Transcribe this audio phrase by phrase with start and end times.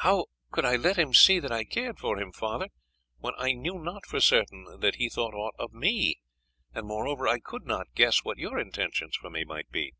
[0.00, 2.66] "How could I let him see that I cared for him, father,
[3.18, 6.16] when I knew not for certain that he thought aught of me,
[6.74, 9.94] and moreover, I could not guess what your intentions for me might be."